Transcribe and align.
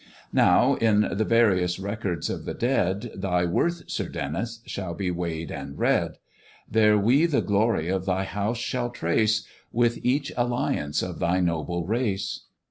Now, 0.33 0.73
in 0.77 1.01
the 1.15 1.23
various 1.23 1.77
records 1.77 2.27
of 2.27 2.45
the 2.45 2.55
dead, 2.55 3.11
Thy 3.13 3.45
worth, 3.45 3.83
Sir 3.87 4.09
Denys, 4.09 4.61
shall 4.65 4.95
be 4.95 5.11
weigh'd 5.11 5.51
and 5.51 5.77
read; 5.77 6.13
There 6.67 6.97
we 6.97 7.27
the 7.27 7.43
glory 7.43 7.87
of 7.87 8.07
thy 8.07 8.23
house 8.23 8.57
shall 8.57 8.89
trace, 8.89 9.45
With 9.71 9.99
each 10.03 10.31
alliance 10.35 11.03
of 11.03 11.19
thy 11.19 11.39
noble 11.39 11.85
race. 11.85 12.45